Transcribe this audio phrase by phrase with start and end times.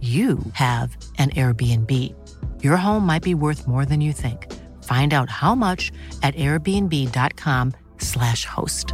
[0.00, 1.90] you have an Airbnb.
[2.62, 4.52] Your home might be worth more than you think.
[4.82, 5.90] Find out how much
[6.22, 8.92] at airbnb.com/slash host.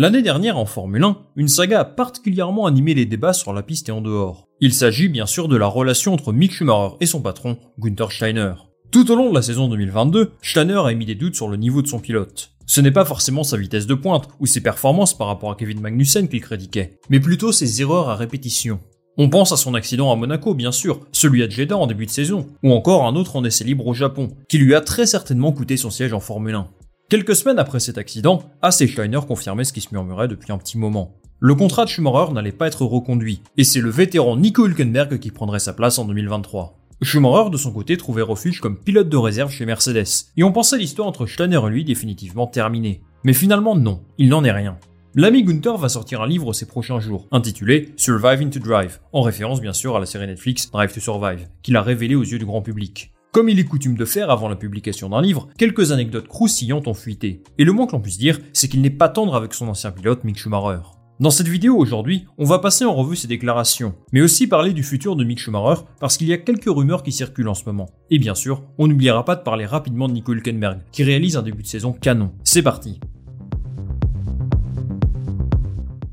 [0.00, 3.88] L'année dernière en Formule 1, une saga a particulièrement animé les débats sur la piste
[3.88, 4.46] et en dehors.
[4.60, 8.52] Il s'agit bien sûr de la relation entre Mick Schumacher et son patron, Günther Steiner.
[8.92, 11.82] Tout au long de la saison 2022, Steiner a émis des doutes sur le niveau
[11.82, 12.52] de son pilote.
[12.70, 15.80] Ce n'est pas forcément sa vitesse de pointe ou ses performances par rapport à Kevin
[15.80, 18.78] Magnussen qu'il critiquait, mais plutôt ses erreurs à répétition.
[19.16, 22.10] On pense à son accident à Monaco, bien sûr, celui à Jeddah en début de
[22.10, 25.50] saison, ou encore un autre en essai libre au Japon, qui lui a très certainement
[25.50, 26.68] coûté son siège en Formule 1.
[27.08, 30.76] Quelques semaines après cet accident, et Steiner confirmaient ce qui se murmurait depuis un petit
[30.76, 31.16] moment.
[31.40, 35.30] Le contrat de Schumacher n'allait pas être reconduit, et c'est le vétéran Nico Hülkenberg qui
[35.30, 36.77] prendrait sa place en 2023.
[37.00, 40.78] Schumacher, de son côté, trouvait refuge comme pilote de réserve chez Mercedes, et on pensait
[40.78, 43.02] l'histoire entre Steiner et lui définitivement terminée.
[43.22, 44.78] Mais finalement non, il n'en est rien.
[45.14, 49.60] L'ami Gunther va sortir un livre ces prochains jours, intitulé Surviving to Drive, en référence
[49.60, 52.46] bien sûr à la série Netflix Drive to Survive, qu'il a révélé aux yeux du
[52.46, 53.12] grand public.
[53.30, 56.94] Comme il est coutume de faire avant la publication d'un livre, quelques anecdotes croustillantes ont
[56.94, 57.42] fuité.
[57.58, 59.92] Et le moins que l'on puisse dire, c'est qu'il n'est pas tendre avec son ancien
[59.92, 60.97] pilote Mick Schumacher.
[61.20, 64.84] Dans cette vidéo aujourd'hui, on va passer en revue ses déclarations, mais aussi parler du
[64.84, 67.90] futur de Mick Schumacher parce qu'il y a quelques rumeurs qui circulent en ce moment.
[68.08, 71.42] Et bien sûr, on n'oubliera pas de parler rapidement de Nico Hülkenberg, qui réalise un
[71.42, 72.30] début de saison canon.
[72.44, 73.00] C'est parti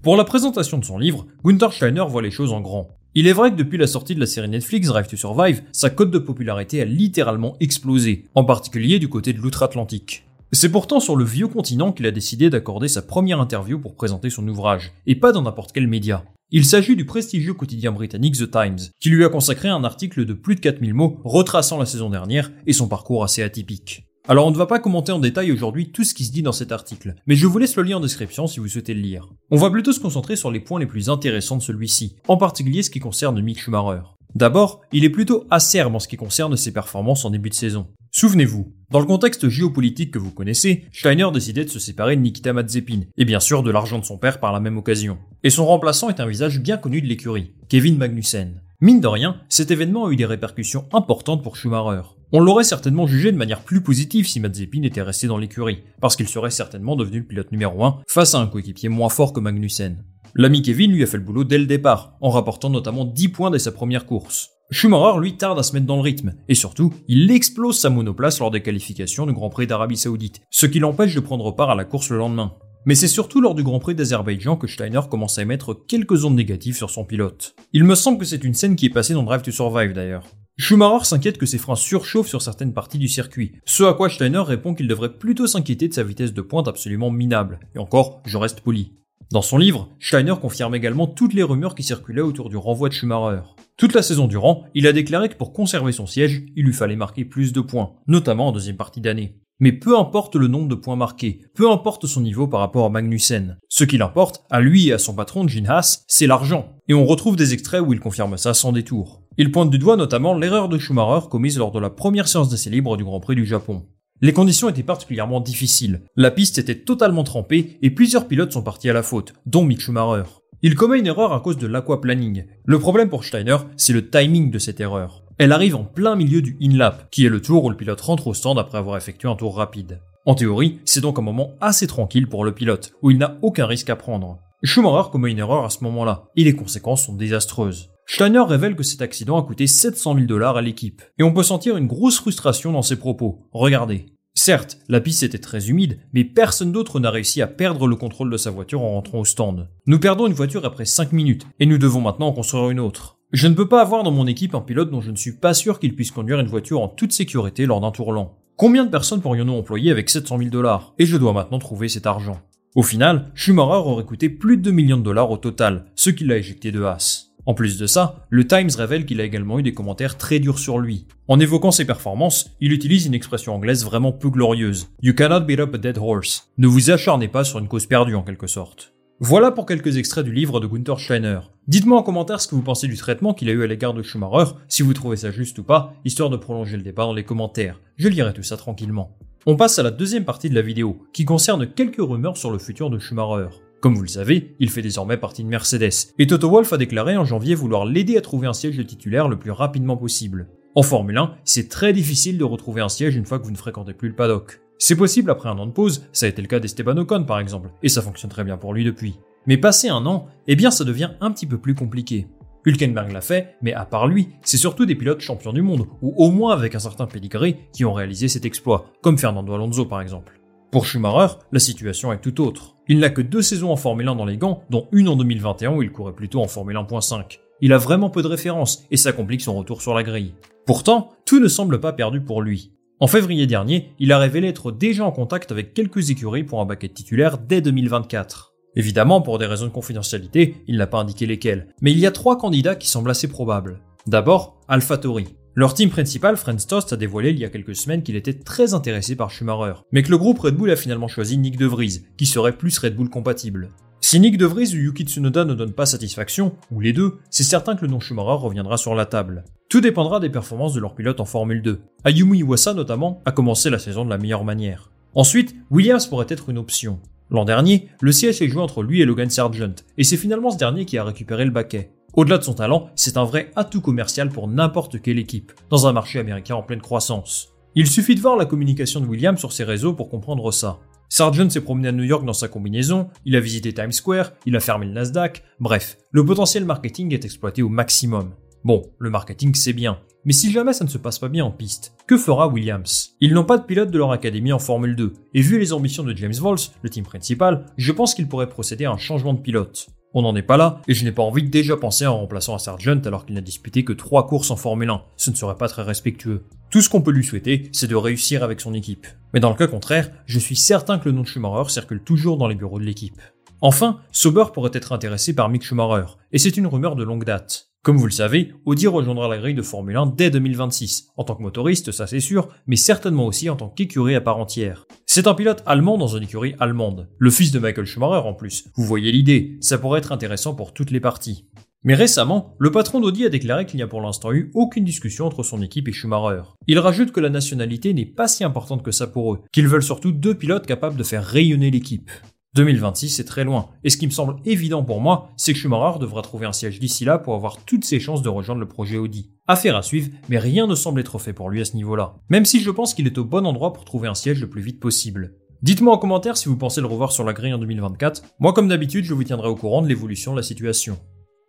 [0.01, 2.97] Pour la présentation de son livre, Gunther Steiner voit les choses en grand.
[3.13, 5.91] Il est vrai que depuis la sortie de la série Netflix Drive to Survive, sa
[5.91, 10.25] cote de popularité a littéralement explosé, en particulier du côté de l'outre-Atlantique.
[10.55, 14.29] C'est pourtant sur le vieux continent qu'il a décidé d'accorder sa première interview pour présenter
[14.29, 16.23] son ouvrage, et pas dans n'importe quel média.
[16.49, 20.31] Il s'agit du prestigieux quotidien britannique The Times, qui lui a consacré un article de
[20.31, 24.05] plus de 4000 mots retraçant la saison dernière et son parcours assez atypique.
[24.29, 26.53] Alors on ne va pas commenter en détail aujourd'hui tout ce qui se dit dans
[26.53, 29.27] cet article, mais je vous laisse le lien en description si vous souhaitez le lire.
[29.51, 32.81] On va plutôt se concentrer sur les points les plus intéressants de celui-ci, en particulier
[32.81, 34.03] ce qui concerne Mick Schumacher.
[34.35, 37.87] D'abord, il est plutôt acerbe en ce qui concerne ses performances en début de saison.
[38.17, 42.53] Souvenez-vous, dans le contexte géopolitique que vous connaissez, Steiner décidait de se séparer de Nikita
[42.53, 45.17] Mazepin, et bien sûr de l'argent de son père par la même occasion.
[45.43, 48.61] Et son remplaçant est un visage bien connu de l'écurie, Kevin Magnussen.
[48.79, 52.03] Mine de rien, cet événement a eu des répercussions importantes pour Schumacher.
[52.31, 56.15] On l'aurait certainement jugé de manière plus positive si Mazepin était resté dans l'écurie, parce
[56.15, 59.41] qu'il serait certainement devenu le pilote numéro 1 face à un coéquipier moins fort que
[59.41, 60.05] Magnussen.
[60.35, 63.51] L'ami Kevin lui a fait le boulot dès le départ, en rapportant notamment 10 points
[63.51, 64.54] dès sa première course.
[64.71, 68.39] Schumacher, lui, tarde à se mettre dans le rythme, et surtout, il explose sa monoplace
[68.39, 71.75] lors des qualifications du Grand Prix d'Arabie Saoudite, ce qui l'empêche de prendre part à
[71.75, 72.53] la course le lendemain.
[72.87, 76.35] Mais c'est surtout lors du Grand Prix d'Azerbaïdjan que Steiner commence à émettre quelques ondes
[76.35, 77.55] négatives sur son pilote.
[77.73, 80.25] Il me semble que c'est une scène qui est passée dans Drive to Survive d'ailleurs.
[80.57, 84.39] Schumacher s'inquiète que ses freins surchauffent sur certaines parties du circuit, ce à quoi Steiner
[84.39, 87.59] répond qu'il devrait plutôt s'inquiéter de sa vitesse de pointe absolument minable.
[87.75, 88.93] Et encore, je reste poli.
[89.31, 92.93] Dans son livre, Steiner confirme également toutes les rumeurs qui circulaient autour du renvoi de
[92.93, 93.41] Schumacher.
[93.77, 96.95] Toute la saison durant, il a déclaré que pour conserver son siège, il lui fallait
[96.95, 99.41] marquer plus de points, notamment en deuxième partie d'année.
[99.59, 102.89] Mais peu importe le nombre de points marqués, peu importe son niveau par rapport à
[102.89, 103.57] Magnussen.
[103.67, 106.69] Ce qu'il importe, à lui et à son patron Gene Haas, c'est l'argent.
[106.87, 109.23] Et on retrouve des extraits où il confirme ça sans détour.
[109.37, 112.69] Il pointe du doigt notamment l'erreur de Schumacher commise lors de la première séance d'essai
[112.69, 113.85] libre du Grand Prix du Japon.
[114.21, 116.01] Les conditions étaient particulièrement difficiles.
[116.15, 119.81] La piste était totalement trempée et plusieurs pilotes sont partis à la faute, dont Mick
[119.81, 120.29] Schumacher.
[120.67, 122.45] Il commet une erreur à cause de l'aquaplaning.
[122.65, 125.21] Le problème pour Steiner, c'est le timing de cette erreur.
[125.37, 128.25] Elle arrive en plein milieu du in-lap, qui est le tour où le pilote rentre
[128.25, 130.01] au stand après avoir effectué un tour rapide.
[130.25, 133.67] En théorie, c'est donc un moment assez tranquille pour le pilote, où il n'a aucun
[133.67, 134.39] risque à prendre.
[134.63, 137.91] Schumacher commet une erreur à ce moment-là, et les conséquences sont désastreuses.
[138.07, 141.43] Steiner révèle que cet accident a coûté 700 000 dollars à l'équipe, et on peut
[141.43, 143.47] sentir une grosse frustration dans ses propos.
[143.51, 144.07] Regardez.
[144.45, 148.29] Certes, la piste était très humide, mais personne d'autre n'a réussi à perdre le contrôle
[148.29, 149.69] de sa voiture en rentrant au stand.
[149.87, 153.17] Nous perdons une voiture après 5 minutes, et nous devons maintenant en construire une autre.
[153.31, 155.55] Je ne peux pas avoir dans mon équipe un pilote dont je ne suis pas
[155.55, 158.37] sûr qu'il puisse conduire une voiture en toute sécurité lors d'un tour lent.
[158.55, 160.93] Combien de personnes pourrions-nous employer avec 700 000 dollars?
[160.99, 162.39] Et je dois maintenant trouver cet argent.
[162.75, 166.23] Au final, Schumacher aurait coûté plus de 2 millions de dollars au total, ce qui
[166.23, 167.31] l'a éjecté de Haas.
[167.45, 170.57] En plus de ça, le Times révèle qu'il a également eu des commentaires très durs
[170.57, 171.05] sur lui.
[171.27, 174.87] En évoquant ses performances, il utilise une expression anglaise vraiment peu glorieuse.
[175.03, 176.49] You cannot beat up a dead horse.
[176.57, 178.93] Ne vous acharnez pas sur une cause perdue en quelque sorte.
[179.19, 181.39] Voilà pour quelques extraits du livre de Gunther Steiner.
[181.67, 184.01] Dites-moi en commentaire ce que vous pensez du traitement qu'il a eu à l'égard de
[184.01, 187.23] Schumacher, si vous trouvez ça juste ou pas, histoire de prolonger le débat dans les
[187.23, 187.79] commentaires.
[187.95, 189.17] Je lirai tout ça tranquillement.
[189.45, 192.57] On passe à la deuxième partie de la vidéo, qui concerne quelques rumeurs sur le
[192.57, 193.49] futur de Schumacher.
[193.85, 197.17] Comme vous le savez, il fait désormais partie de Mercedes, et Toto Wolff a déclaré
[197.17, 200.47] en janvier vouloir l'aider à trouver un siège de titulaire le plus rapidement possible.
[200.73, 203.55] En Formule 1, c'est très difficile de retrouver un siège une fois que vous ne
[203.55, 204.59] fréquentez plus le paddock.
[204.79, 207.37] C'est possible après un an de pause, ça a été le cas d'Esteban Ocon par
[207.37, 209.19] exemple, et ça fonctionne très bien pour lui depuis.
[209.45, 212.25] Mais passé un an, eh bien ça devient un petit peu plus compliqué.
[212.65, 216.11] Hülkenberg l'a fait, mais à part lui, c'est surtout des pilotes champions du monde, ou
[216.17, 220.01] au moins avec un certain pédigré, qui ont réalisé cet exploit, comme Fernando Alonso par
[220.01, 220.41] exemple.
[220.75, 222.75] Pour Schumacher, la situation est tout autre.
[222.89, 225.71] Il n'a que deux saisons en Formule 1 dans les gants, dont une en 2021
[225.71, 227.39] où il courait plutôt en Formule 1.5.
[227.61, 230.33] Il a vraiment peu de références, et ça complique son retour sur la grille.
[230.65, 232.73] Pourtant, tout ne semble pas perdu pour lui.
[232.99, 236.65] En février dernier, il a révélé être déjà en contact avec quelques écuries pour un
[236.65, 238.51] baquet titulaire dès 2024.
[238.75, 242.11] Évidemment, pour des raisons de confidentialité, il n'a pas indiqué lesquelles, mais il y a
[242.11, 243.79] trois candidats qui semblent assez probables.
[244.07, 245.27] D'abord, AlphaTauri.
[245.57, 248.73] Leur team principal, Franz Tost, a dévoilé il y a quelques semaines qu'il était très
[248.73, 252.03] intéressé par Schumacher, mais que le groupe Red Bull a finalement choisi Nick De Vries,
[252.17, 253.71] qui serait plus Red Bull compatible.
[254.01, 257.43] Si Nick De Vries ou Yuki Tsunoda ne donnent pas satisfaction, ou les deux, c'est
[257.43, 259.45] certain que le nom Schumacher reviendra sur la table.
[259.69, 261.79] Tout dépendra des performances de leurs pilotes en Formule 2.
[262.03, 264.91] Ayumi Iwasa notamment a commencé la saison de la meilleure manière.
[265.13, 266.99] Ensuite, Williams pourrait être une option.
[267.31, 270.57] L'an dernier, le siège est joué entre lui et Logan Sargent, et c'est finalement ce
[270.57, 271.91] dernier qui a récupéré le baquet.
[272.15, 275.91] Au-delà de son talent, c'est un vrai atout commercial pour n'importe quelle équipe, dans un
[275.91, 277.49] marché américain en pleine croissance.
[277.75, 280.79] Il suffit de voir la communication de Williams sur ses réseaux pour comprendre ça.
[281.09, 284.55] Sargent s'est promené à New York dans sa combinaison, il a visité Times Square, il
[284.55, 288.31] a fermé le Nasdaq, bref, le potentiel marketing est exploité au maximum.
[288.63, 291.51] Bon, le marketing c'est bien, mais si jamais ça ne se passe pas bien en
[291.51, 293.15] piste, que fera Williams?
[293.19, 296.03] Ils n'ont pas de pilote de leur académie en Formule 2, et vu les ambitions
[296.03, 299.41] de James Vols, le team principal, je pense qu'il pourrait procéder à un changement de
[299.41, 299.89] pilote.
[300.17, 302.55] On n'en est pas là, et je n'ai pas envie de déjà penser en remplaçant
[302.55, 305.57] un Sargent alors qu'il n'a disputé que 3 courses en Formule 1, ce ne serait
[305.57, 306.45] pas très respectueux.
[306.69, 309.07] Tout ce qu'on peut lui souhaiter, c'est de réussir avec son équipe.
[309.33, 312.37] Mais dans le cas contraire, je suis certain que le nom de Schumacher circule toujours
[312.37, 313.21] dans les bureaux de l'équipe.
[313.59, 317.71] Enfin, Sauber pourrait être intéressé par Mick Schumacher, et c'est une rumeur de longue date.
[317.85, 321.35] Comme vous le savez, Audi rejoindra la grille de Formule 1 dès 2026, en tant
[321.35, 324.87] que motoriste, ça c'est sûr, mais certainement aussi en tant qu'écurie à part entière.
[325.05, 328.69] C'est un pilote allemand dans une écurie allemande, le fils de Michael Schumacher en plus.
[328.75, 331.47] Vous voyez l'idée, ça pourrait être intéressant pour toutes les parties.
[331.83, 335.27] Mais récemment, le patron d'Audi a déclaré qu'il n'y a pour l'instant eu aucune discussion
[335.27, 336.41] entre son équipe et Schumacher.
[336.65, 339.83] Il rajoute que la nationalité n'est pas si importante que ça pour eux, qu'ils veulent
[339.83, 342.09] surtout deux pilotes capables de faire rayonner l'équipe.
[342.55, 345.99] 2026 c'est très loin, et ce qui me semble évident pour moi, c'est que Schumacher
[345.99, 348.97] devra trouver un siège d'ici là pour avoir toutes ses chances de rejoindre le projet
[348.97, 349.29] Audi.
[349.45, 352.15] Affaire à suivre, mais rien ne semble être fait pour lui à ce niveau-là.
[352.29, 354.61] Même si je pense qu'il est au bon endroit pour trouver un siège le plus
[354.61, 355.33] vite possible.
[355.61, 358.23] Dites-moi en commentaire si vous pensez le revoir sur la grille en 2024.
[358.39, 360.97] Moi comme d'habitude, je vous tiendrai au courant de l'évolution de la situation.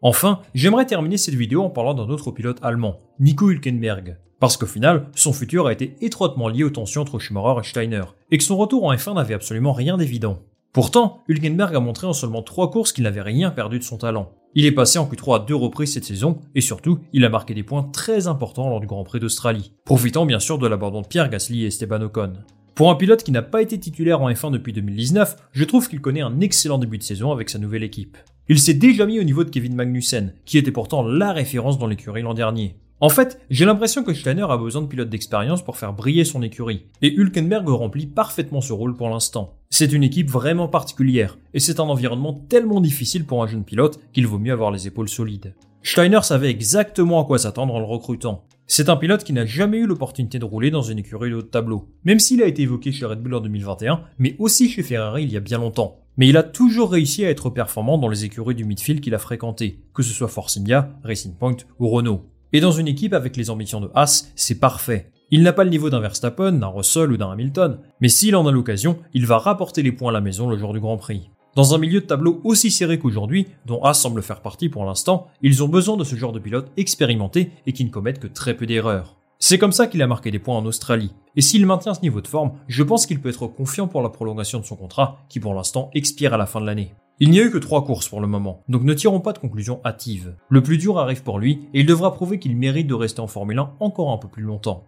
[0.03, 4.19] Enfin, j'aimerais terminer cette vidéo en parlant d'un autre pilote allemand, Nico Hülkenberg.
[4.41, 8.03] Parce qu'au final, son futur a été étroitement lié aux tensions entre Schumacher et Steiner,
[8.31, 10.43] et que son retour en F1 n'avait absolument rien d'évident.
[10.77, 14.33] Pourtant, Hülkenberg a montré en seulement 3 courses qu'il n'avait rien perdu de son talent.
[14.55, 17.55] Il est passé en Q3 à deux reprises cette saison, et surtout, il a marqué
[17.55, 21.07] des points très importants lors du Grand Prix d'Australie, profitant bien sûr de l'abandon de
[21.07, 22.35] Pierre Gasly et Esteban Ocon.
[22.75, 26.03] Pour un pilote qui n'a pas été titulaire en F1 depuis 2019, je trouve qu'il
[26.03, 28.19] connaît un excellent début de saison avec sa nouvelle équipe.
[28.51, 31.87] Il s'est déjà mis au niveau de Kevin Magnussen, qui était pourtant la référence dans
[31.87, 32.77] l'écurie l'an dernier.
[33.01, 36.43] En fait, j'ai l'impression que Steiner a besoin de pilotes d'expérience pour faire briller son
[36.43, 39.56] écurie, et Hülkenberg remplit parfaitement ce rôle pour l'instant.
[39.71, 44.01] C'est une équipe vraiment particulière, et c'est un environnement tellement difficile pour un jeune pilote
[44.13, 45.55] qu'il vaut mieux avoir les épaules solides.
[45.83, 48.45] Steiner savait exactement à quoi s'attendre en le recrutant.
[48.67, 51.43] C'est un pilote qui n'a jamais eu l'opportunité de rouler dans une écurie de haut
[51.43, 55.23] tableau, même s'il a été évoqué chez Red Bull en 2021, mais aussi chez Ferrari
[55.23, 56.01] il y a bien longtemps.
[56.17, 59.19] Mais il a toujours réussi à être performant dans les écuries du midfield qu'il a
[59.19, 60.59] fréquenté, que ce soit Force
[61.05, 62.25] Racing Point ou Renault.
[62.53, 65.13] Et dans une équipe avec les ambitions de Haas, c'est parfait.
[65.33, 68.47] Il n'a pas le niveau d'un Verstappen, d'un Russell ou d'un Hamilton, mais s'il en
[68.47, 71.31] a l'occasion, il va rapporter les points à la maison le jour du Grand Prix.
[71.57, 75.27] Dans un milieu de tableau aussi serré qu'aujourd'hui, dont Haas semble faire partie pour l'instant,
[75.43, 78.55] ils ont besoin de ce genre de pilote expérimenté et qui ne commettent que très
[78.55, 79.17] peu d'erreurs.
[79.41, 81.13] C'est comme ça qu'il a marqué des points en Australie.
[81.35, 84.11] Et s'il maintient ce niveau de forme, je pense qu'il peut être confiant pour la
[84.11, 86.95] prolongation de son contrat, qui pour l'instant expire à la fin de l'année.
[87.19, 89.39] Il n'y a eu que trois courses pour le moment, donc ne tirons pas de
[89.39, 90.37] conclusion hâtive.
[90.51, 93.27] Le plus dur arrive pour lui, et il devra prouver qu'il mérite de rester en
[93.27, 94.85] Formule 1 encore un peu plus longtemps.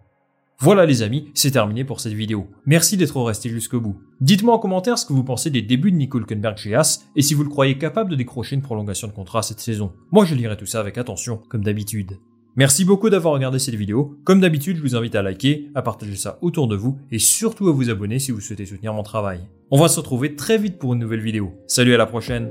[0.61, 2.47] Voilà les amis, c'est terminé pour cette vidéo.
[2.65, 3.95] Merci d'être resté jusqu'au bout.
[4.19, 7.21] Dites-moi en commentaire ce que vous pensez des débuts de Nico Hülkenberg chez Haas et
[7.21, 9.93] si vous le croyez capable de décrocher une prolongation de contrat cette saison.
[10.11, 12.17] Moi je lirai tout ça avec attention, comme d'habitude.
[12.57, 14.17] Merci beaucoup d'avoir regardé cette vidéo.
[14.25, 17.69] Comme d'habitude, je vous invite à liker, à partager ça autour de vous et surtout
[17.69, 19.39] à vous abonner si vous souhaitez soutenir mon travail.
[19.71, 21.53] On va se retrouver très vite pour une nouvelle vidéo.
[21.67, 22.49] Salut à la prochaine